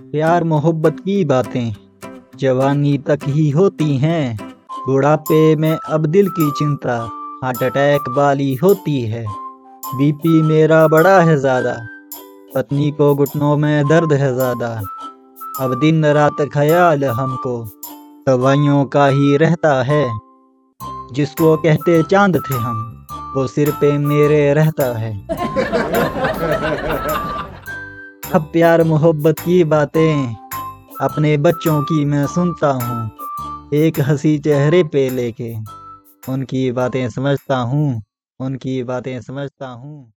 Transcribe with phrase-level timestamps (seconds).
[0.00, 1.72] प्यार मोहब्बत की बातें,
[2.38, 4.38] जवानी तक ही होती हैं।
[4.86, 6.96] बुढ़ापे में अब दिल की चिंता
[7.44, 9.24] हार्ट अटैक वाली होती है।
[9.94, 11.76] बीपी मेरा बड़ा है ज़्यादा,
[12.54, 14.68] पत्नी को घुटनों में दर्द है ज़्यादा।
[15.60, 17.64] अब दिन रात ख्याल हमको,
[18.28, 20.04] दवाइयों का ही रहता है।
[21.12, 23.06] जिसको कहते चाँद थे हम,
[23.36, 25.12] वो सिर पे मेरे रहता है।
[28.34, 30.34] अब प्यार मोहब्बत की बातें
[31.00, 33.10] अपने बच्चों की मैं सुनता हूँ।
[33.74, 35.54] एक हँसी चेहरे पे लेके
[36.32, 38.02] उनकी बातें समझता हूँ,
[38.40, 40.12] उनकी बातें समझता हूँ।